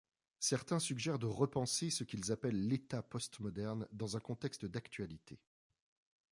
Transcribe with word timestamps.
Certains 0.39 0.79
suggèrent 0.79 1.19
de 1.19 1.27
repenser 1.27 1.91
ce 1.91 2.03
qu'ils 2.03 2.31
appellent 2.31 2.67
l'État 2.67 3.03
post-moderne 3.03 3.87
dans 3.91 4.17
un 4.17 4.19
contexte 4.19 4.65
d'actualité. 4.65 5.39